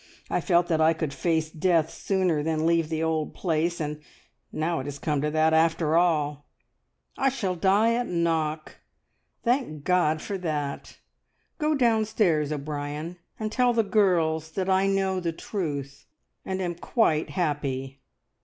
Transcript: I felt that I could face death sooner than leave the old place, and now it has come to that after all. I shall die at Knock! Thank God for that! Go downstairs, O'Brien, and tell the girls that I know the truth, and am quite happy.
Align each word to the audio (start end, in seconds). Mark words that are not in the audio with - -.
I 0.31 0.41
felt 0.41 0.65
that 0.69 0.81
I 0.81 0.93
could 0.93 1.13
face 1.13 1.51
death 1.51 1.91
sooner 1.91 2.41
than 2.41 2.65
leave 2.65 2.89
the 2.89 3.03
old 3.03 3.35
place, 3.35 3.79
and 3.79 4.01
now 4.51 4.79
it 4.79 4.85
has 4.85 4.97
come 4.97 5.21
to 5.21 5.29
that 5.29 5.53
after 5.53 5.95
all. 5.95 6.47
I 7.19 7.29
shall 7.29 7.53
die 7.53 7.93
at 7.93 8.07
Knock! 8.07 8.77
Thank 9.43 9.83
God 9.83 10.19
for 10.19 10.39
that! 10.39 10.97
Go 11.59 11.75
downstairs, 11.75 12.51
O'Brien, 12.51 13.17
and 13.39 13.51
tell 13.51 13.73
the 13.73 13.83
girls 13.83 14.49
that 14.53 14.71
I 14.71 14.87
know 14.87 15.19
the 15.19 15.31
truth, 15.31 16.07
and 16.43 16.63
am 16.63 16.73
quite 16.73 17.29
happy. 17.29 17.99